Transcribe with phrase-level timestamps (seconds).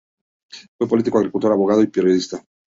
[0.79, 2.43] Fue político, agricultor, abogado y periodista.